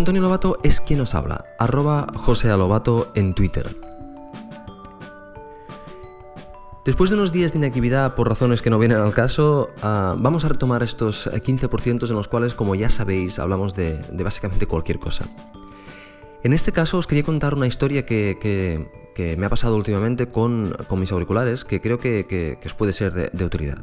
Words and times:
Antonio 0.00 0.22
Lobato 0.22 0.56
es 0.62 0.80
quien 0.80 0.98
nos 1.00 1.14
habla, 1.14 1.44
arroba 1.58 2.06
José 2.14 2.48
en 3.14 3.34
Twitter. 3.34 3.76
Después 6.86 7.10
de 7.10 7.16
unos 7.16 7.32
días 7.32 7.52
de 7.52 7.58
inactividad 7.58 8.14
por 8.14 8.26
razones 8.26 8.62
que 8.62 8.70
no 8.70 8.78
vienen 8.78 8.96
al 8.96 9.12
caso, 9.12 9.68
ah, 9.82 10.14
vamos 10.16 10.46
a 10.46 10.48
retomar 10.48 10.82
estos 10.82 11.26
15% 11.30 12.08
en 12.08 12.16
los 12.16 12.28
cuales, 12.28 12.54
como 12.54 12.74
ya 12.74 12.88
sabéis, 12.88 13.38
hablamos 13.38 13.74
de, 13.74 14.02
básicamente 14.12 14.64
cualquier 14.64 14.98
cosa. 14.98 15.26
En 16.42 16.54
este 16.54 16.72
caso 16.72 16.96
os 16.96 17.06
quería 17.06 17.24
contar 17.24 17.52
una 17.52 17.66
historia 17.66 18.06
que, 18.06 18.88
me 19.36 19.44
ha 19.44 19.50
pasado 19.50 19.76
últimamente 19.76 20.28
con, 20.28 20.74
mis 20.96 21.12
auriculares, 21.12 21.66
que 21.66 21.82
creo 21.82 21.98
que, 21.98 22.58
os 22.64 22.72
puede 22.72 22.94
ser 22.94 23.30
de, 23.32 23.44
utilidad. 23.44 23.76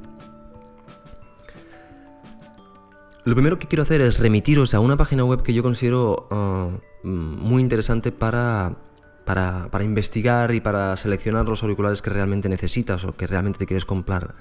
Lo 3.27 3.35
primero 3.35 3.59
que 3.59 3.67
quiero 3.67 3.83
hacer 3.83 3.99
es 3.99 4.19
remitiros 4.19 4.73
a 4.73 4.79
una 4.79 4.95
página 4.95 5.25
web 5.25 5.43
que 5.43 5.53
yo 5.53 5.61
considero 5.61 6.29
ah, 6.31 6.69
muy 7.03 7.61
interesante 7.61 8.13
para 8.13 8.77
para, 9.25 9.83
investigar 9.83 10.55
y 10.55 10.61
para 10.61 10.95
seleccionar 10.95 11.45
los 11.45 11.61
auriculares 11.61 12.01
que 12.01 12.09
realmente 12.09 12.47
necesitas 12.47 13.03
o 13.03 13.17
que 13.17 13.27
realmente 13.27 13.59
te 13.59 13.65
quieres 13.65 13.83
comprar. 13.83 14.35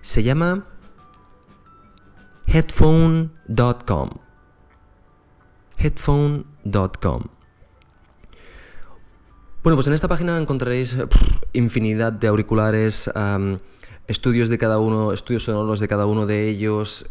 Se 0.00 0.24
llama 0.24 0.66
headphone.com. 2.48 4.10
Headphone.com. 5.78 7.22
Bueno, 9.62 9.76
pues 9.76 9.86
en 9.86 9.92
esta 9.92 10.08
página 10.08 10.36
encontraréis 10.36 10.98
infinidad 11.52 12.12
de 12.12 12.26
auriculares, 12.26 13.08
estudios 14.08 14.48
de 14.48 14.58
cada 14.58 14.78
uno, 14.78 15.12
estudios 15.12 15.44
sonoros 15.44 15.80
de 15.80 15.88
cada 15.88 16.06
uno 16.06 16.26
de 16.26 16.48
ellos, 16.48 17.06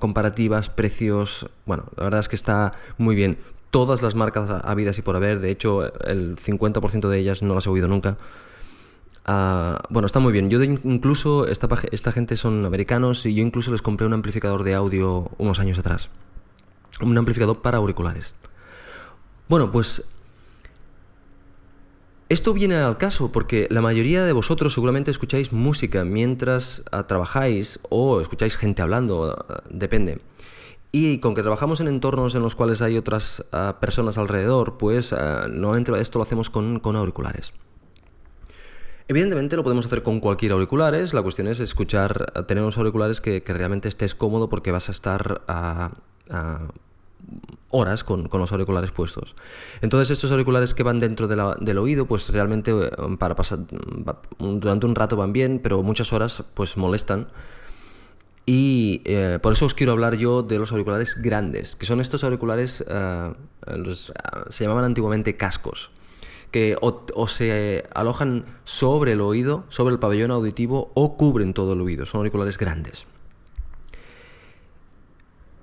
comparativas, 0.00 0.70
precios. 0.70 1.48
Bueno, 1.66 1.84
la 1.96 2.04
verdad 2.04 2.20
es 2.20 2.28
que 2.28 2.36
está 2.36 2.74
muy 2.98 3.14
bien 3.14 3.38
todas 3.70 4.02
las 4.02 4.14
marcas 4.14 4.50
habidas 4.64 4.98
y 4.98 5.02
por 5.02 5.16
haber. 5.16 5.40
De 5.40 5.50
hecho, 5.50 5.92
el 6.04 6.36
50% 6.36 7.08
de 7.08 7.18
ellas 7.18 7.42
no 7.42 7.54
las 7.54 7.66
he 7.66 7.70
oído 7.70 7.88
nunca. 7.88 8.16
Ah, 9.24 9.82
bueno, 9.88 10.06
está 10.06 10.20
muy 10.20 10.32
bien. 10.32 10.50
Yo 10.50 10.62
incluso, 10.62 11.46
esta, 11.46 11.68
esta 11.90 12.12
gente 12.12 12.36
son 12.36 12.64
americanos 12.66 13.26
y 13.26 13.34
yo 13.34 13.42
incluso 13.42 13.72
les 13.72 13.82
compré 13.82 14.06
un 14.06 14.12
amplificador 14.12 14.62
de 14.62 14.74
audio 14.74 15.30
unos 15.38 15.58
años 15.58 15.78
atrás. 15.78 16.10
Un 17.00 17.16
amplificador 17.18 17.62
para 17.62 17.78
auriculares. 17.78 18.34
Bueno, 19.48 19.72
pues 19.72 20.04
esto 22.28 22.54
viene 22.54 22.76
al 22.76 22.96
caso 22.96 23.30
porque 23.30 23.68
la 23.70 23.82
mayoría 23.82 24.24
de 24.24 24.32
vosotros 24.32 24.72
seguramente 24.72 25.10
escucháis 25.10 25.52
música 25.52 26.04
mientras 26.04 26.82
ah, 26.90 27.06
trabajáis 27.06 27.80
o 27.90 28.20
escucháis 28.20 28.56
gente 28.56 28.80
hablando, 28.80 29.36
ah, 29.48 29.62
depende. 29.68 30.20
Y 30.90 31.18
con 31.18 31.34
que 31.34 31.42
trabajamos 31.42 31.80
en 31.80 31.88
entornos 31.88 32.34
en 32.34 32.42
los 32.42 32.54
cuales 32.54 32.80
hay 32.80 32.96
otras 32.96 33.44
ah, 33.52 33.76
personas 33.80 34.16
alrededor, 34.16 34.78
pues 34.78 35.12
uh, 35.12 35.48
normalmente 35.50 35.92
esto 36.00 36.18
lo 36.18 36.22
hacemos 36.22 36.50
con, 36.50 36.80
auriculares. 36.96 37.52
Evidentemente 39.08 39.56
lo 39.56 39.64
podemos 39.64 39.84
hacer 39.84 40.02
con 40.02 40.20
cualquier 40.20 40.52
auriculares, 40.52 41.12
la 41.12 41.20
cuestión 41.20 41.48
es 41.48 41.60
escuchar, 41.60 42.32
tener 42.46 42.62
unos 42.62 42.78
auriculares 42.78 43.20
que, 43.20 43.42
realmente 43.44 43.88
estés 43.88 44.14
cómodo 44.14 44.48
porque 44.48 44.70
vas 44.70 44.88
a 44.88 44.92
estar 44.92 45.42
horas 47.70 48.04
con, 48.04 48.28
los 48.32 48.52
auriculares 48.52 48.92
puestos. 48.92 49.34
Entonces 49.80 50.10
estos 50.10 50.30
auriculares 50.30 50.74
que 50.74 50.82
van 50.82 51.00
dentro 51.00 51.28
del 51.28 51.78
oído, 51.78 52.06
pues 52.06 52.28
realmente 52.28 52.70
eh, 52.70 52.90
para 53.18 53.34
pasar 53.34 53.60
durante 54.38 54.86
un 54.86 54.94
rato 54.94 55.16
van 55.16 55.32
bien, 55.32 55.60
pero 55.62 55.82
muchas 55.82 56.12
horas 56.12 56.44
pues 56.54 56.76
molestan 56.76 57.28
y 58.46 59.00
eh, 59.04 59.38
por 59.42 59.54
eso 59.54 59.66
os 59.66 59.74
quiero 59.74 59.92
hablar 59.92 60.16
yo 60.16 60.42
de 60.42 60.58
los 60.58 60.70
auriculares 60.72 61.16
grandes, 61.20 61.76
que 61.76 61.86
son 61.86 62.00
estos 62.00 62.24
auriculares, 62.24 62.84
eh, 62.86 63.32
se 64.50 64.64
llamaban 64.64 64.84
antiguamente 64.84 65.36
cascos, 65.36 65.90
que 66.50 66.76
o, 66.80 67.26
se 67.26 67.84
alojan 67.94 68.44
sobre 68.64 69.12
el 69.12 69.22
oído, 69.22 69.64
sobre 69.70 69.94
el 69.94 69.98
pabellón 69.98 70.30
auditivo, 70.30 70.92
o 70.94 71.16
cubren 71.16 71.54
todo 71.54 71.72
el 71.72 71.80
oído. 71.80 72.04
Son 72.04 72.18
auriculares 72.18 72.58
grandes. 72.58 73.06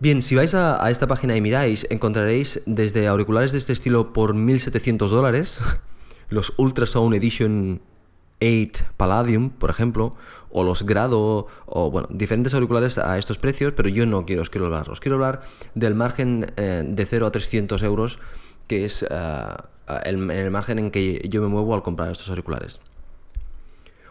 Bien, 0.02 0.24
si 0.24 0.34
vais 0.34 0.56
a, 0.56 0.90
esta 0.90 1.06
página 1.06 1.36
y 1.36 1.42
miráis, 1.42 1.86
encontraréis 1.92 2.60
desde 2.66 3.08
auriculares 3.08 3.52
de 3.52 3.60
este 3.60 3.72
estilo 3.72 4.14
por 4.14 4.34
1.700 4.34 5.10
dólares, 5.10 5.62
los 6.30 6.54
Ultrasound 6.58 7.14
Edition 7.14 7.82
8 8.42 8.86
Palladium, 8.98 9.52
por 9.52 9.70
ejemplo, 9.70 10.16
o 10.50 10.64
los 10.64 10.88
Grado, 10.88 11.46
o 11.68 11.92
bueno, 11.92 12.08
diferentes 12.10 12.56
auriculares 12.56 12.98
a 12.98 13.20
estos 13.20 13.38
precios, 13.38 13.74
pero 13.78 13.90
yo 13.90 14.08
no 14.08 14.26
quiero, 14.26 14.42
os 14.42 14.50
quiero 14.50 14.66
hablar. 14.66 14.90
Os 14.90 15.00
quiero 15.00 15.18
hablar 15.18 15.42
del 15.76 15.94
margen 15.94 16.52
eh, 16.58 16.84
de 16.84 17.06
0 17.06 17.28
a 17.28 17.32
300 17.32 17.84
euros, 17.84 18.18
que 18.66 18.86
es 18.86 19.06
eh, 19.08 19.16
el, 20.06 20.18
margen 20.50 20.80
en 20.80 20.90
que 20.90 21.30
yo 21.30 21.44
me 21.44 21.48
muevo 21.48 21.76
al 21.76 21.84
comprar 21.84 22.12
estos 22.12 22.28
auriculares. 22.30 22.80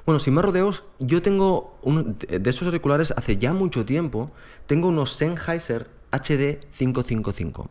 Bueno, 0.06 0.18
sin 0.18 0.34
más 0.34 0.44
rodeos, 0.44 0.84
yo 0.98 1.22
tengo 1.22 1.78
de 2.26 2.50
estos 2.50 2.66
auriculares 2.66 3.12
hace 3.16 3.36
ya 3.36 3.52
mucho 3.52 3.84
tiempo, 3.84 4.26
tengo 4.66 4.88
unos 4.88 5.12
Sennheiser 5.12 5.88
HD 6.10 6.60
555, 6.76 7.68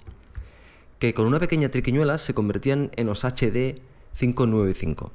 que 0.99 1.13
con 1.13 1.25
una 1.25 1.39
pequeña 1.39 1.69
triquiñuela 1.69 2.17
se 2.17 2.33
convertían 2.33 2.91
en 2.95 3.07
los 3.07 3.23
HD 3.23 3.81
595. 4.17 5.11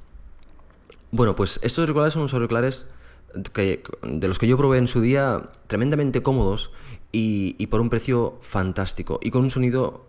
Bueno, 1.12 1.36
pues 1.36 1.60
estos 1.62 1.82
auriculares 1.82 2.14
son 2.14 2.22
unos 2.22 2.34
auriculares 2.34 2.86
de 3.34 4.28
los 4.28 4.38
que 4.38 4.46
yo 4.46 4.56
probé 4.56 4.78
en 4.78 4.88
su 4.88 5.00
día 5.00 5.50
tremendamente 5.66 6.22
cómodos 6.22 6.70
y, 7.12 7.66
por 7.68 7.80
un 7.80 7.90
precio 7.90 8.38
fantástico 8.40 9.20
y 9.22 9.30
con 9.30 9.42
un 9.42 9.50
sonido 9.50 10.06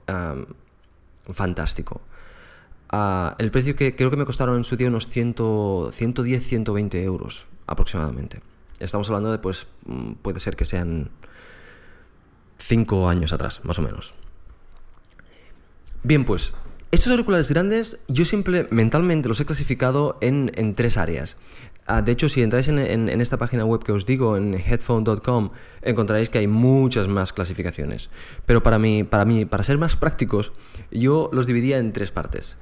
fantástico. 1.32 2.02
El 2.92 3.52
precio 3.52 3.76
que 3.76 3.96
creo 3.96 4.12
que 4.12 4.18
me 4.18 4.26
costaron 4.26 4.58
en 4.58 4.64
su 4.64 4.78
día 4.78 4.88
unos 4.88 5.08
100, 5.08 5.92
110, 5.92 6.44
120 6.44 7.04
euros 7.04 7.48
aproximadamente. 7.68 8.42
Estamos 8.80 9.08
hablando 9.10 9.32
de, 9.32 9.40
pues, 9.40 9.68
mm, 9.86 10.14
puede 10.22 10.40
ser 10.40 10.56
que 10.56 10.66
sean 10.66 11.10
5 12.58 13.10
años 13.10 13.34
atrás, 13.34 13.62
más 13.64 13.80
o 13.80 13.82
menos. 13.82 14.14
Bien, 16.04 16.24
pues 16.24 16.54
estos 16.92 17.12
auriculares 17.12 17.50
grandes 17.50 17.98
yo 18.08 18.26
siempre 18.26 18.68
mentalmente 18.72 19.28
los 19.28 19.40
he 19.40 19.46
clasificado 19.46 20.18
en, 20.22 20.76
tres 20.76 20.98
áreas. 20.98 21.36
Ah, 21.88 22.02
de 22.02 22.12
hecho, 22.12 22.30
si 22.30 22.42
entráis 22.42 22.68
en, 22.68 23.22
esta 23.22 23.38
página 23.38 23.64
web 23.64 23.84
que 23.84 23.92
os 23.92 24.08
digo, 24.08 24.38
en 24.38 24.56
headphone.com, 24.56 25.52
encontraréis 25.84 26.32
que 26.32 26.40
hay 26.40 26.48
muchas 26.48 27.08
más 27.08 27.32
clasificaciones. 27.32 28.10
Pero 28.48 28.64
para 28.64 28.80
mí, 28.80 29.04
para 29.04 29.24
mí, 29.24 29.46
para 29.46 29.64
ser 29.64 29.78
más 29.78 29.96
prácticos, 29.96 30.52
yo 30.90 31.30
los 31.32 31.46
dividía 31.46 31.78
en 31.78 31.94
tres 31.94 32.12
partes. 32.12 32.58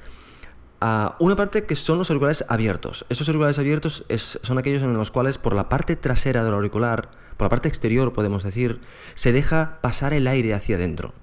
Ah, 0.82 1.16
una 1.20 1.38
parte 1.38 1.64
que 1.64 1.78
son 1.78 1.98
los 1.98 2.10
auriculares 2.10 2.44
abiertos. 2.50 3.06
Estos 3.08 3.30
auriculares 3.30 3.60
abiertos 3.60 4.06
son 4.18 4.58
aquellos 4.58 4.84
en 4.84 4.94
los 4.94 5.12
cuales 5.12 5.38
por 5.38 5.56
la 5.56 5.70
parte 5.70 5.96
trasera 5.96 6.44
del 6.44 6.54
auricular, 6.54 7.10
por 7.38 7.46
la 7.46 7.50
parte 7.50 7.70
exterior 7.70 8.12
podemos 8.12 8.44
decir, 8.44 8.82
se 9.16 9.32
deja 9.32 9.80
pasar 9.82 10.12
el 10.12 10.28
aire 10.28 10.54
hacia 10.54 10.76
adentro 10.76 11.14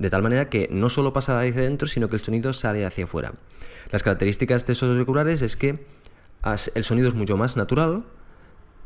de 0.00 0.08
tal 0.08 0.22
manera 0.22 0.48
que 0.48 0.66
no 0.72 0.88
solo 0.88 1.12
pasa 1.12 1.34
la 1.34 1.40
hacia 1.40 1.60
adentro, 1.60 1.86
sino 1.86 2.08
que 2.08 2.16
el 2.16 2.22
sonido 2.22 2.54
sale 2.54 2.86
hacia 2.86 3.04
afuera. 3.04 3.34
Las 3.90 4.02
características 4.02 4.64
de 4.66 4.72
esos 4.72 4.88
auriculares 4.88 5.42
es 5.42 5.56
que 5.56 5.84
el 6.42 6.84
sonido 6.84 7.08
es 7.08 7.14
mucho 7.14 7.36
más 7.36 7.56
natural, 7.56 8.04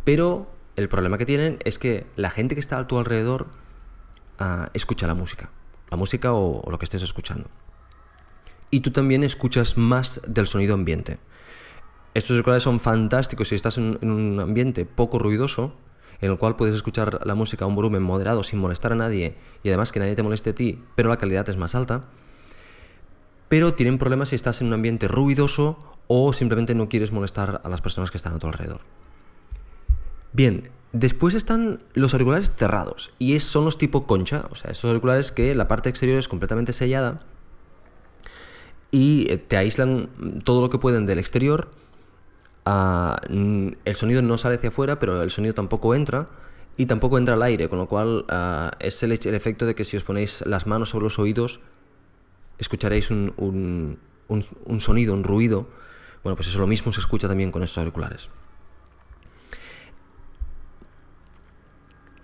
pero 0.04 0.50
el 0.76 0.88
problema 0.88 1.18
que 1.18 1.26
tienen 1.26 1.58
es 1.64 1.78
que 1.78 2.06
la 2.16 2.30
gente 2.30 2.54
que 2.54 2.60
está 2.60 2.78
a 2.78 2.86
tu 2.86 2.98
alrededor 2.98 3.46
ah, 4.38 4.70
escucha 4.74 5.06
la 5.06 5.14
música, 5.14 5.50
la 5.90 5.96
música 5.96 6.32
o, 6.32 6.68
lo 6.70 6.78
que 6.78 6.84
estés 6.84 7.02
escuchando. 7.02 7.48
Y 8.70 8.80
tú 8.80 8.90
también 8.90 9.22
escuchas 9.22 9.76
más 9.76 10.20
del 10.26 10.46
sonido 10.46 10.74
ambiente. 10.74 11.18
Estos 12.12 12.32
auriculares 12.32 12.64
son 12.64 12.80
fantásticos 12.80 13.48
si 13.48 13.54
estás 13.54 13.78
en 13.78 13.98
un 14.02 14.40
ambiente 14.40 14.84
poco 14.84 15.18
ruidoso, 15.18 15.74
en 16.20 16.30
el 16.30 16.38
cual 16.38 16.56
puedes 16.56 16.74
escuchar 16.74 17.24
la 17.24 17.34
música 17.34 17.64
a 17.64 17.68
un 17.68 17.74
volumen 17.74 18.02
moderado 18.02 18.42
sin 18.42 18.58
molestar 18.58 18.92
a 18.92 18.96
nadie 18.96 19.36
y 19.62 19.68
además 19.68 19.92
que 19.92 20.00
nadie 20.00 20.14
te 20.14 20.22
moleste 20.22 20.50
a 20.50 20.54
ti, 20.54 20.82
pero 20.96 21.08
la 21.08 21.18
calidad 21.18 21.48
es 21.48 21.56
más 21.56 21.74
alta. 21.74 22.02
Pero 23.48 23.74
tienen 23.74 23.98
problemas 23.98 24.30
si 24.30 24.36
estás 24.36 24.60
en 24.60 24.68
un 24.68 24.74
ambiente 24.74 25.06
ruidoso 25.06 25.93
o 26.06 26.32
simplemente 26.32 26.74
no 26.74 26.88
quieres 26.88 27.12
molestar 27.12 27.60
a 27.64 27.68
las 27.68 27.80
personas 27.80 28.10
que 28.10 28.16
están 28.16 28.34
a 28.34 28.38
tu 28.38 28.46
alrededor. 28.46 28.80
Bien, 30.32 30.70
después 30.92 31.34
están 31.34 31.80
los 31.94 32.12
auriculares 32.12 32.50
cerrados 32.50 33.12
y 33.18 33.38
son 33.40 33.64
los 33.64 33.78
tipo 33.78 34.06
concha, 34.06 34.44
o 34.50 34.54
sea, 34.54 34.70
esos 34.70 34.88
auriculares 34.88 35.32
que 35.32 35.54
la 35.54 35.68
parte 35.68 35.88
exterior 35.88 36.18
es 36.18 36.28
completamente 36.28 36.72
sellada 36.72 37.20
y 38.90 39.24
te 39.48 39.56
aíslan 39.56 40.08
todo 40.44 40.60
lo 40.60 40.70
que 40.70 40.78
pueden 40.78 41.06
del 41.06 41.18
exterior 41.18 41.68
Ah, 42.66 43.20
el 43.28 43.94
sonido 43.94 44.22
no 44.22 44.38
sale 44.38 44.54
hacia 44.54 44.70
afuera, 44.70 44.98
pero 44.98 45.22
el 45.22 45.30
sonido 45.30 45.54
tampoco 45.54 45.94
entra 45.94 46.28
y 46.76 46.86
tampoco 46.86 47.18
entra 47.18 47.34
al 47.34 47.42
aire, 47.42 47.68
con 47.68 47.78
lo 47.78 47.86
cual 47.86 48.24
ah, 48.28 48.72
es 48.80 49.02
el, 49.02 49.12
efecto 49.12 49.66
de 49.66 49.74
que 49.74 49.84
si 49.84 49.96
os 49.96 50.02
ponéis 50.02 50.44
las 50.46 50.66
manos 50.66 50.90
sobre 50.90 51.04
los 51.04 51.18
oídos, 51.18 51.60
escucharéis 52.58 53.10
un, 53.10 53.98
sonido, 54.78 55.14
un 55.14 55.24
ruido. 55.24 55.66
Bueno, 56.24 56.36
pues 56.36 56.48
eso 56.48 56.58
lo 56.58 56.66
mismo 56.66 56.92
se 56.92 57.00
escucha 57.00 57.28
también 57.28 57.52
con 57.52 57.62
estos 57.62 57.78
auriculares. 57.78 58.30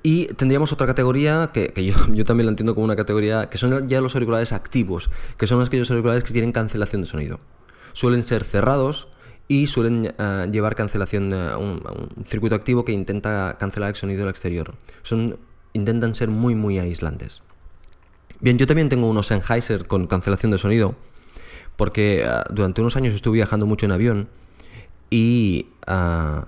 Y 0.02 0.26
tendríamos 0.28 0.72
otra 0.72 0.86
categoría, 0.86 1.50
que, 1.52 1.72
yo, 2.14 2.24
también 2.24 2.46
lo 2.46 2.50
entiendo 2.50 2.74
como 2.74 2.86
una 2.86 2.96
categoría, 2.96 3.50
que 3.50 3.58
son 3.58 3.86
ya 3.86 4.00
los 4.00 4.14
auriculares 4.14 4.52
activos, 4.52 5.10
que 5.36 5.46
son 5.46 5.60
aquellos 5.62 5.90
auriculares 5.90 6.24
que 6.24 6.32
tienen 6.32 6.52
cancelación 6.52 7.02
de 7.02 7.06
sonido. 7.06 7.38
Suelen 7.92 8.22
ser 8.22 8.42
cerrados 8.42 9.08
y 9.46 9.66
suelen 9.66 10.14
eh, 10.18 10.48
llevar 10.50 10.74
cancelación, 10.74 11.32
un, 11.32 11.82
un, 12.16 12.24
circuito 12.26 12.54
activo 12.54 12.84
que 12.84 12.92
intenta 12.92 13.58
cancelar 13.58 13.90
el 13.90 13.96
sonido 13.96 14.20
del 14.20 14.30
exterior. 14.30 14.74
Son, 15.02 15.38
intentan 15.74 16.14
ser 16.14 16.28
muy, 16.28 16.54
muy 16.54 16.78
aislantes. 16.78 17.42
Bien, 18.40 18.56
yo 18.56 18.66
también 18.66 18.88
tengo 18.88 19.10
unos 19.10 19.26
Sennheiser 19.26 19.86
con 19.86 20.06
cancelación 20.06 20.50
de 20.52 20.56
sonido, 20.56 20.94
porque 21.76 22.24
uh, 22.26 22.52
durante 22.52 22.80
unos 22.80 22.96
años 22.96 23.14
estuve 23.14 23.36
viajando 23.36 23.66
mucho 23.66 23.86
en 23.86 23.92
avión 23.92 24.28
y, 25.10 25.66
uh, 25.88 26.44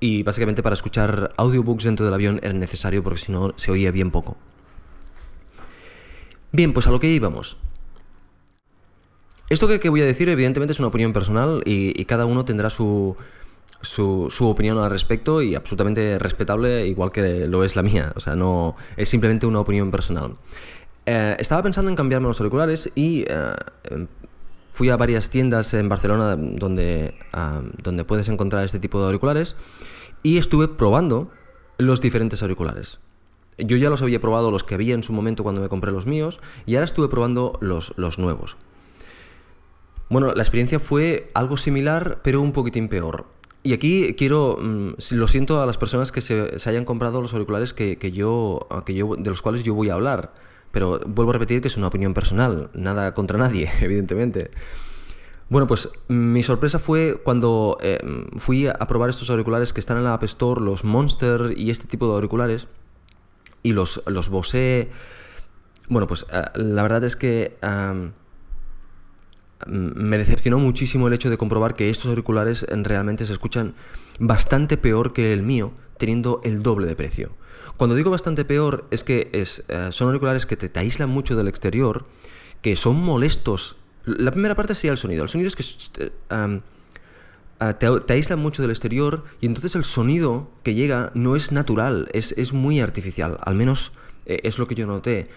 y 0.00 0.22
básicamente 0.22 0.62
para 0.62 0.74
escuchar 0.74 1.32
audiobooks 1.36 1.84
dentro 1.84 2.04
del 2.04 2.14
avión 2.14 2.40
era 2.42 2.52
necesario 2.52 3.02
porque 3.02 3.20
si 3.20 3.32
no 3.32 3.52
se 3.56 3.70
oía 3.70 3.90
bien 3.90 4.10
poco. 4.10 4.36
Bien, 6.52 6.72
pues 6.72 6.86
a 6.86 6.90
lo 6.90 7.00
que 7.00 7.08
íbamos. 7.08 7.56
Esto 9.48 9.68
que, 9.68 9.88
voy 9.88 10.00
a 10.00 10.06
decir 10.06 10.28
evidentemente 10.28 10.72
es 10.72 10.78
una 10.78 10.88
opinión 10.88 11.12
personal 11.12 11.62
y, 11.66 11.98
y 12.00 12.04
cada 12.04 12.24
uno 12.24 12.44
tendrá 12.44 12.70
su, 12.70 13.16
su, 13.82 14.28
su, 14.30 14.46
opinión 14.46 14.78
al 14.78 14.90
respecto 14.90 15.42
y 15.42 15.54
absolutamente 15.54 16.18
respetable, 16.18 16.86
igual 16.86 17.12
que 17.12 17.46
lo 17.46 17.64
es 17.64 17.76
la 17.76 17.82
mía. 17.82 18.12
O 18.16 18.20
sea, 18.20 18.34
no 18.34 18.74
es 18.96 19.08
simplemente 19.08 19.46
una 19.46 19.60
opinión 19.60 19.90
personal. 19.90 20.36
Eh, 21.06 21.36
estaba 21.38 21.62
pensando 21.62 21.90
en 21.90 21.96
cambiarme 21.96 22.28
los 22.28 22.40
auriculares 22.40 22.90
y 22.94 23.24
eh, 23.28 24.06
fui 24.72 24.88
a 24.90 24.96
varias 24.96 25.30
tiendas 25.30 25.74
en 25.74 25.88
Barcelona 25.88 26.36
donde, 26.36 27.14
donde 27.82 28.04
puedes 28.04 28.28
encontrar 28.28 28.64
este 28.64 28.78
tipo 28.78 29.00
de 29.00 29.06
auriculares 29.06 29.56
y 30.22 30.38
estuve 30.38 30.68
probando 30.68 31.30
los 31.78 32.00
diferentes 32.00 32.42
auriculares. 32.42 33.00
Yo 33.58 33.76
ya 33.76 33.90
los 33.90 34.02
había 34.02 34.20
probado 34.20 34.50
los 34.50 34.64
que 34.64 34.74
había 34.74 34.94
en 34.94 35.02
su 35.02 35.12
momento 35.12 35.42
cuando 35.42 35.60
me 35.60 35.68
compré 35.68 35.92
los 35.92 36.06
míos 36.06 36.40
y 36.66 36.74
ahora 36.74 36.86
estuve 36.86 37.08
probando 37.08 37.58
los, 37.60 37.92
los 37.96 38.18
nuevos. 38.18 38.56
Bueno, 40.08 40.32
la 40.34 40.42
experiencia 40.42 40.78
fue 40.78 41.28
algo 41.34 41.56
similar, 41.56 42.20
pero 42.22 42.40
un 42.40 42.52
poquitín 42.52 42.88
peor. 42.88 43.26
Y 43.62 43.72
aquí 43.72 44.14
quiero, 44.14 44.58
mm, 44.60 44.90
lo 45.12 45.28
siento 45.28 45.62
a 45.62 45.66
las 45.66 45.78
personas 45.78 46.12
que 46.12 46.20
se, 46.20 46.58
se 46.58 46.70
hayan 46.70 46.84
comprado 46.84 47.22
los 47.22 47.32
auriculares 47.32 47.72
que, 47.72 47.96
que, 47.96 48.10
yo, 48.10 48.66
que 48.84 48.94
yo, 48.94 49.16
de 49.16 49.30
los 49.30 49.42
cuales 49.42 49.62
yo 49.62 49.74
voy 49.74 49.90
a 49.90 49.94
hablar. 49.94 50.34
Pero 50.72 51.00
vuelvo 51.06 51.30
a 51.30 51.34
repetir 51.34 51.60
que 51.60 51.68
es 51.68 51.76
una 51.76 51.86
opinión 51.86 52.14
personal, 52.14 52.70
nada 52.74 53.14
contra 53.14 53.38
nadie, 53.38 53.70
evidentemente. 53.80 54.50
Bueno, 55.48 55.66
pues 55.66 55.90
mi 56.08 56.42
sorpresa 56.42 56.78
fue 56.78 57.20
cuando 57.22 57.76
eh, 57.82 57.98
fui 58.36 58.66
a 58.66 58.86
probar 58.86 59.10
estos 59.10 59.28
auriculares 59.28 59.74
que 59.74 59.80
están 59.80 59.98
en 59.98 60.04
la 60.04 60.14
App 60.14 60.24
Store, 60.24 60.60
los 60.60 60.82
Monster 60.82 61.52
y 61.56 61.70
este 61.70 61.86
tipo 61.86 62.08
de 62.08 62.14
auriculares, 62.14 62.68
y 63.62 63.74
los, 63.74 64.02
los 64.06 64.30
Bose. 64.30 64.90
Bueno, 65.88 66.06
pues 66.06 66.24
uh, 66.24 66.58
la 66.58 66.82
verdad 66.82 67.04
es 67.04 67.16
que. 67.16 67.58
Me 69.64 70.18
decepcionó 70.18 70.58
muchísimo 70.58 71.06
el 71.06 71.14
hecho 71.14 71.30
de 71.30 71.38
comprobar 71.38 71.76
que 71.76 71.88
estos 71.88 72.06
auriculares 72.06 72.66
realmente 72.68 73.26
se 73.26 73.32
escuchan 73.32 73.74
bastante 74.18 74.76
peor 74.76 75.12
que 75.12 75.32
el 75.32 75.44
mío, 75.44 75.72
teniendo 76.02 76.40
el 76.42 76.64
doble 76.64 76.88
de 76.88 76.96
precio. 76.96 77.30
Cuando 77.76 77.94
digo 77.94 78.10
bastante 78.10 78.44
peor 78.44 78.88
es 78.90 79.04
que 79.04 79.30
es, 79.32 79.62
uh, 79.68 79.92
son 79.92 80.08
auriculares 80.08 80.46
que 80.46 80.56
te, 80.56 80.68
te, 80.68 80.80
aíslan 80.80 81.10
mucho 81.10 81.36
del 81.36 81.46
exterior, 81.46 82.06
que 82.60 82.74
son 82.74 83.00
molestos. 83.00 83.76
La 84.04 84.32
primera 84.32 84.56
parte 84.56 84.74
sería 84.74 84.90
el 84.90 84.98
sonido. 84.98 85.22
El 85.22 85.28
sonido 85.28 85.46
es 85.46 85.54
que 85.54 86.10
um, 86.34 86.60
te, 87.78 88.00
te, 88.00 88.12
aíslan 88.14 88.40
mucho 88.40 88.62
del 88.62 88.72
exterior 88.72 89.22
y 89.40 89.46
entonces 89.46 89.76
el 89.76 89.84
sonido 89.84 90.50
que 90.64 90.74
llega 90.74 91.12
no 91.14 91.36
es 91.36 91.52
natural, 91.52 92.08
es, 92.12 92.32
es 92.32 92.52
muy 92.52 92.80
artificial, 92.80 93.38
al 93.40 93.54
menos 93.54 93.92
eh, 94.26 94.40
es 94.42 94.58
lo 94.58 94.66
que 94.66 94.74
yo 94.74 94.88
noté. 94.88 95.28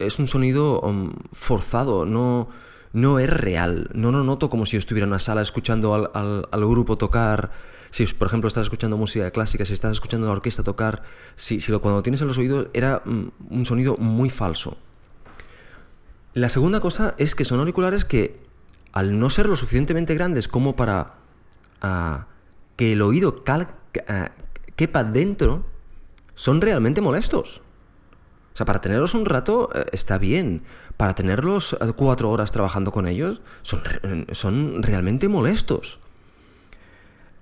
Es, 0.00 0.18
un 0.18 0.28
sonido 0.28 0.80
um, 0.80 1.12
forzado, 1.34 2.06
no 2.06 2.48
no 2.94 3.18
es 3.18 3.28
real. 3.28 3.90
No 3.92 4.12
lo 4.12 4.24
noto 4.24 4.48
como 4.48 4.64
si 4.64 4.78
estuviera 4.78 5.04
en 5.04 5.10
una 5.10 5.18
sala 5.18 5.42
escuchando 5.42 5.94
al, 5.94 6.48
al, 6.50 6.66
grupo 6.66 6.96
tocar. 6.96 7.50
Si, 7.90 8.06
por 8.06 8.28
ejemplo, 8.28 8.48
estás 8.48 8.64
escuchando 8.64 8.96
música 8.96 9.30
clásica, 9.30 9.64
si 9.64 9.72
estás 9.72 9.92
escuchando 9.92 10.26
la 10.26 10.32
orquesta 10.32 10.62
tocar, 10.62 11.02
si, 11.36 11.60
lo, 11.68 11.80
cuando 11.80 11.98
lo 11.98 12.02
tienes 12.02 12.20
en 12.20 12.28
los 12.28 12.38
oídos 12.38 12.68
era 12.72 13.02
mm, 13.04 13.28
un 13.50 13.66
sonido 13.66 13.96
muy 13.96 14.30
falso. 14.30 14.76
La 16.34 16.50
segunda 16.50 16.80
cosa 16.80 17.14
es 17.16 17.34
que 17.34 17.46
son 17.46 17.60
auriculares 17.60 18.04
que, 18.04 18.38
al 18.92 19.18
no 19.18 19.30
ser 19.30 19.48
lo 19.48 19.56
suficientemente 19.56 20.14
grandes 20.14 20.48
como 20.48 20.76
para 20.76 21.14
uh, 21.82 22.24
que 22.76 22.92
el 22.92 23.02
oído 23.02 23.42
cal, 23.42 23.68
uh, 23.96 24.12
quepa 24.76 25.02
dentro, 25.02 25.64
son 26.34 26.60
realmente 26.60 27.00
molestos. 27.00 27.62
O 28.52 28.56
sea, 28.56 28.66
para 28.66 28.82
tenerlos 28.82 29.14
un 29.14 29.24
rato 29.24 29.70
uh, 29.74 29.78
está 29.92 30.18
bien, 30.18 30.62
para 30.98 31.14
tenerlos 31.14 31.76
cuatro 31.96 32.30
horas 32.30 32.52
trabajando 32.52 32.92
con 32.92 33.06
ellos, 33.08 33.40
son, 33.62 33.80
son 34.32 34.82
realmente 34.82 35.28
molestos. 35.28 36.00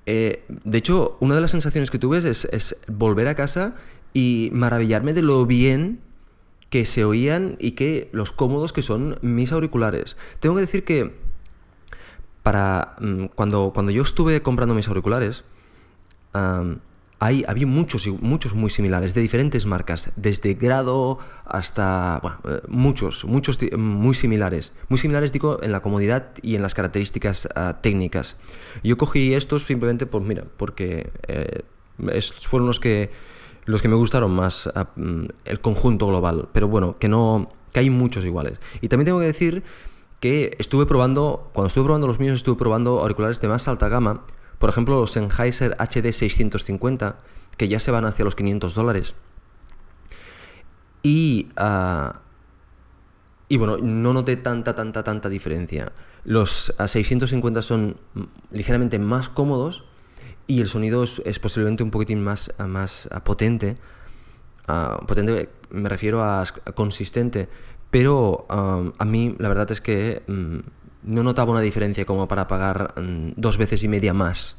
Eh, 0.07 0.45
de 0.49 0.79
hecho, 0.79 1.17
una 1.21 1.35
de 1.35 1.41
las 1.41 1.51
sensaciones 1.51 1.91
que 1.91 1.99
tuve 1.99 2.19
es, 2.19 2.77
volver 2.89 3.29
a 3.29 3.35
casa 3.35 3.75
y 4.13 4.51
maravillarme 4.53 5.13
de 5.13 5.23
lo 5.23 5.47
bien 5.47 6.01
que 6.71 6.85
se 6.85 7.05
oían 7.05 7.57
y 7.59 7.73
que 7.73 8.09
los 8.13 8.33
cómodos 8.33 8.73
que 8.73 8.83
son 8.83 9.19
mis 9.23 9.53
auriculares. 9.53 10.17
Tengo 10.41 10.57
que 10.57 10.63
decir 10.63 10.85
que 10.85 11.15
para 12.43 12.97
mm, 13.01 13.27
cuando, 13.35 13.73
cuando 13.73 13.93
yo 13.93 14.03
estuve 14.03 14.43
comprando 14.43 14.75
mis 14.75 14.89
auriculares, 14.89 15.45
hay, 17.25 17.43
había 17.49 17.67
muchos, 17.67 18.07
muchos 18.21 18.53
muy 18.53 18.69
similares, 18.69 19.15
de 19.15 19.23
diferentes 19.23 19.65
marcas, 19.65 20.13
desde 20.15 20.53
grado 20.53 21.19
hasta, 21.47 22.21
bueno, 22.23 22.39
eh, 22.45 22.61
muchos, 22.69 23.25
muchos 23.25 23.59
muy 23.79 24.15
similares. 24.15 24.75
Muy 24.91 24.99
similares, 24.99 25.33
digo, 25.33 25.59
en 25.63 25.73
la 25.73 25.81
comodidad 25.81 26.33
y 26.43 26.55
en 26.55 26.61
las 26.61 26.75
características 26.75 27.49
uh, 27.57 27.81
técnicas. 27.81 28.37
Yo 28.83 28.99
cogí 28.99 29.33
estos 29.33 29.65
simplemente, 29.65 30.05
por, 30.05 30.21
mira, 30.21 30.45
porque 30.59 31.13
eh, 31.27 31.63
fueron 32.43 32.67
los 32.67 32.79
que, 32.79 33.11
los 33.65 33.81
que 33.81 33.89
me 33.89 33.97
gustaron 33.97 34.31
más, 34.31 34.67
uh, 34.67 35.27
el 35.47 35.61
conjunto 35.63 36.07
global. 36.09 36.51
Pero 36.53 36.69
bueno, 36.69 36.99
que 36.99 37.09
no, 37.09 37.51
que 37.73 37.81
hay 37.81 37.89
muchos 37.89 38.27
iguales. 38.27 38.61
Y 38.83 38.89
también 38.89 39.07
tengo 39.07 39.21
que 39.21 39.27
decir 39.27 39.63
que 40.21 40.55
estuve 40.59 40.85
probando, 40.85 41.49
cuando 41.55 41.69
estuve 41.69 41.85
probando 41.85 42.07
los 42.07 42.21
míos, 42.21 42.37
estuve 42.37 42.57
probando 42.57 43.01
auriculares 43.01 43.41
de 43.41 43.49
más 43.49 43.67
alta 43.67 43.89
gama, 43.89 44.27
por 44.65 44.71
ejemplo, 44.71 44.99
los 44.99 45.13
Sennheiser 45.13 45.77
HD 45.79 46.11
650, 46.11 47.19
que 47.59 47.69
ya 47.69 47.79
se 47.79 47.91
van 47.91 48.07
hacia 48.07 48.25
los 48.25 48.35
500 48.35 48.75
dólares. 48.75 49.15
Y, 51.03 51.51
uh, 51.61 52.17
y 53.47 53.59
bueno, 53.59 53.77
no 53.77 54.15
noté 54.15 54.37
tanta, 54.37 54.75
tanta, 54.75 55.05
tanta 55.05 55.29
diferencia. 55.29 55.93
Los 56.25 56.73
a 56.79 56.89
650 56.89 57.61
son 57.61 57.99
ligeramente 58.53 58.99
más 58.99 59.29
cómodos 59.29 59.85
y 60.47 60.63
el 60.63 60.69
sonido 60.71 61.05
es, 61.05 61.39
posiblemente 61.41 61.83
un 61.83 61.91
poquitín 61.91 62.25
más, 62.25 62.55
más 62.67 63.11
potente. 63.23 63.77
Potente 65.07 65.51
me 65.69 65.91
refiero 65.91 66.25
a, 66.25 66.43
consistente, 66.75 67.51
pero 67.91 68.47
a 68.49 69.05
mí 69.05 69.37
la 69.39 69.51
verdad 69.51 69.71
es 69.73 69.83
que... 69.83 70.23
Um, 70.27 70.63
no 71.05 71.23
notaba 71.23 71.53
una 71.53 71.61
diferencia 71.61 72.05
como 72.05 72.27
para 72.27 72.49
pagar 72.49 72.95
mm, 73.01 73.33
dos 73.37 73.59
veces 73.59 73.83
y 73.85 73.89
media 73.89 74.15
más 74.15 74.57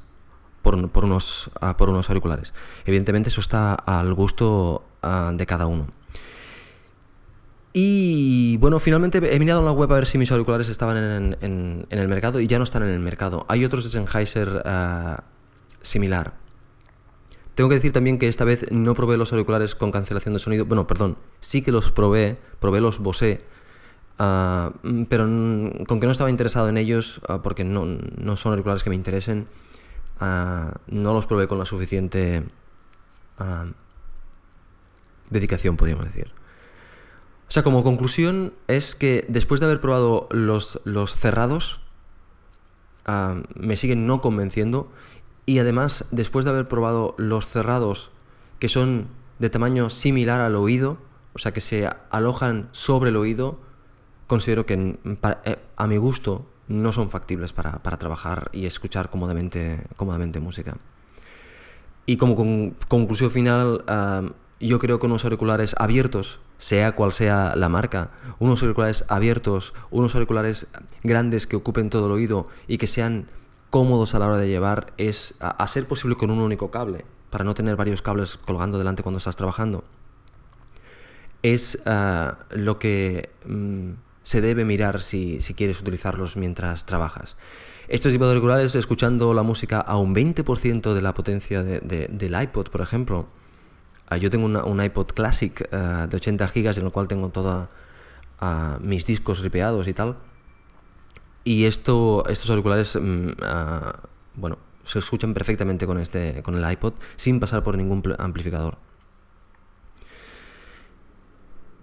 por, 0.65 1.05
unos, 1.05 1.51
uh, 1.62 1.75
por 1.77 1.89
unos 1.89 2.10
auriculares. 2.10 2.53
Evidentemente 2.86 3.29
eso 3.29 3.39
está 3.39 3.75
al 3.75 4.15
gusto 4.15 4.84
uh, 5.03 5.31
de 5.36 5.45
cada 5.45 5.67
uno. 5.67 5.88
Y 7.72 8.57
bueno, 8.57 8.79
finalmente 8.79 9.19
he 9.36 9.39
mirado 9.39 9.60
en 9.60 9.65
la 9.65 9.72
web 9.72 9.91
a 9.91 9.95
ver 9.95 10.07
si 10.07 10.17
mis 10.17 10.31
auriculares 10.31 10.69
estaban 10.69 10.98
en, 10.98 11.38
en, 11.41 11.86
el 11.89 12.07
mercado 12.07 12.39
y 12.39 12.48
ya 12.48 12.57
no 12.57 12.63
están 12.63 12.81
en 12.84 12.89
el 12.89 13.00
mercado. 13.00 13.45
Hay 13.48 13.63
otros 13.63 13.84
de 13.84 13.91
Sennheiser 13.91 14.63
uh, 14.65 15.22
similar. 15.81 16.34
Tengo 17.53 17.69
que 17.69 17.75
decir 17.75 17.91
también 17.91 18.17
que 18.17 18.27
esta 18.27 18.43
vez 18.43 18.65
no 18.72 18.95
probé 18.95 19.17
los 19.17 19.31
auriculares 19.34 19.75
con 19.75 19.91
cancelación 19.91 20.34
de 20.34 20.39
sonido. 20.39 20.65
Bueno, 20.65 20.88
perdón, 20.88 21.17
sí 21.41 21.62
que 21.62 21.72
los 21.72 21.91
probé, 21.91 22.38
probé 22.60 22.81
los 22.81 23.00
Bose 23.00 23.43
pero 24.17 25.25
con 25.88 26.00
que 26.00 26.05
no 26.05 26.12
estaba 26.12 26.29
interesado 26.29 26.69
en 26.69 26.77
ellos, 26.77 27.19
porque 27.43 27.63
no, 27.63 27.86
no, 27.86 28.38
son 28.38 28.53
auriculares 28.53 28.84
que 28.84 28.89
me 28.89 28.95
interesen, 28.95 29.45
uh, 30.22 30.72
no 30.88 31.13
los 31.13 31.25
probé 31.25 31.48
con 31.48 31.60
la 31.60 31.65
suficiente 31.65 32.43
dedicación, 35.29 35.75
podríamos 35.75 36.05
decir. 36.05 36.31
O 37.48 37.51
sea, 37.51 37.63
como 37.63 37.84
conclusión 37.84 38.53
es 38.67 38.95
que 38.95 39.25
después 39.27 39.60
de 39.60 39.67
haber 39.67 39.81
probado 39.81 40.27
los, 40.31 40.79
los 40.84 41.15
cerrados, 41.15 41.81
me 43.55 43.75
siguen 43.75 44.07
no 44.07 44.22
convenciendo 44.22 44.91
y 45.45 45.60
además 45.60 46.05
después 46.12 46.43
de 46.45 46.51
haber 46.51 46.67
probado 46.67 47.13
los 47.17 47.45
cerrados 47.48 48.12
que 48.60 48.67
son 48.69 49.07
de 49.38 49.50
tamaño 49.50 49.89
similar 49.89 50.41
al 50.41 50.55
oído, 50.55 50.98
o 51.34 51.39
sea, 51.39 51.53
que 51.53 51.62
se 51.62 51.89
alojan 52.10 52.69
sobre 52.72 53.10
el 53.10 53.17
oído, 53.17 53.60
considero 54.27 54.65
que 54.65 54.98
para, 55.22 55.41
eh, 55.45 55.60
a 55.75 55.88
mi 55.88 55.98
gusto 55.98 56.45
no 56.67 56.91
son 56.91 57.10
factibles 57.10 57.53
para, 57.53 57.84
para, 57.84 57.98
trabajar 57.98 58.50
y 58.51 58.65
escuchar 58.65 59.10
cómodamente, 59.10 59.84
cómodamente 59.98 60.39
música. 60.39 60.75
Y 62.05 62.17
como 62.17 62.74
conclusión 62.88 63.31
final, 63.31 63.84
yo 64.60 64.79
creo 64.79 65.00
que 65.00 65.05
unos 65.05 65.24
auriculares 65.25 65.75
abiertos, 65.77 66.39
sea 66.57 66.95
cual 66.95 67.12
sea 67.12 67.55
la 67.55 67.67
marca, 67.67 68.12
unos 68.39 68.62
auriculares 68.62 69.05
abiertos, 69.10 69.74
unos 69.91 70.13
auriculares 70.15 70.67
grandes 71.03 71.48
que 71.48 71.55
ocupen 71.55 71.89
todo 71.89 72.05
el 72.05 72.12
oído 72.13 72.48
y 72.67 72.77
que 72.77 72.88
sean 72.88 73.27
cómodos 73.69 74.13
a 74.15 74.19
la 74.19 74.27
hora 74.27 74.38
de 74.38 74.48
llevar, 74.48 74.93
es 74.98 75.36
a, 75.39 75.65
ser 75.67 75.88
posible 75.88 76.15
con 76.15 76.29
un 76.29 76.39
único 76.39 76.72
cable, 76.72 77.05
para 77.29 77.43
no 77.43 77.55
tener 77.55 77.75
varios 77.75 78.01
cables 78.01 78.38
colgando 78.38 78.77
delante 78.77 79.03
cuando 79.03 79.17
estás 79.17 79.36
trabajando, 79.36 79.84
es 81.41 81.81
ah, 81.86 82.38
lo 82.51 82.79
que 82.79 83.29
mm, 83.45 83.91
se 84.25 84.41
debe 84.41 84.65
mirar 84.65 85.00
si, 85.00 85.39
quieres 85.55 85.79
utilizarlos 85.79 86.36
mientras 86.36 86.86
trabajas. 86.86 87.38
Estos 87.88 88.12
tipos 88.12 88.27
de 88.27 88.34
auriculares, 88.34 88.75
escuchando 88.75 89.34
la 89.34 89.44
música 89.44 89.79
a 89.79 89.96
un 89.96 90.13
20% 90.13 90.94
de 90.94 91.01
la 91.01 91.13
potencia 91.13 91.63
del 91.63 92.41
iPod, 92.41 92.67
por 92.70 92.82
ejemplo, 92.82 93.29
Ah, 94.08 94.17
yo 94.17 94.29
tengo 94.29 94.46
un 94.46 94.84
iPod 94.84 95.08
Classic 95.08 95.67
ah, 95.72 96.08
de 96.08 96.17
80 96.17 96.48
gigas 96.50 96.77
en 96.77 96.86
el 96.86 96.91
cual 96.91 97.08
tengo 97.08 97.29
todos 97.29 97.67
ah, 98.39 98.77
mis 98.82 99.05
discos 99.05 99.39
ripeados 99.39 99.88
y 99.88 99.94
tal. 99.94 100.17
Y 101.44 101.65
esto, 101.65 102.24
estos 102.27 102.50
auriculares, 102.50 102.98
mm, 103.00 103.29
bueno, 104.36 104.58
se 104.84 105.00
escuchan 105.00 105.34
perfectamente 105.34 105.86
con, 105.88 106.00
este, 106.00 106.41
con 106.44 106.55
el 106.55 106.72
iPod 106.72 106.94
sin 107.15 107.39
pasar 107.39 107.63
por 107.63 107.77
ningún 107.77 108.03
amplificador. 108.17 108.77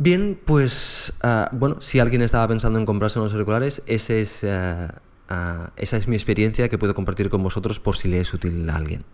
Bien, 0.04 0.36
pues 0.44 1.12
bueno, 1.52 1.80
si 1.80 2.00
alguien 2.00 2.22
estaba 2.22 2.48
pensando 2.48 2.76
en 2.76 2.86
comprarse 2.86 3.20
unos 3.20 3.34
auriculares, 3.34 3.84
ese 3.86 4.20
es, 4.20 4.42
esa 4.42 5.72
es 5.76 6.08
mi 6.08 6.16
experiencia 6.16 6.68
que 6.68 6.76
puedo 6.76 6.92
compartir 6.92 7.30
con 7.30 7.40
vosotros 7.40 7.78
por 7.78 7.96
si 7.96 8.08
le 8.08 8.18
es 8.18 8.34
útil 8.34 8.68
a 8.68 8.74
alguien. 8.74 9.04